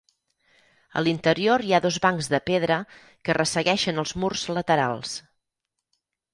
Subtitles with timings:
[1.01, 2.79] A l’interior hi ha dos bancs de pedra
[3.23, 5.17] que ressegueixen els murs laterals.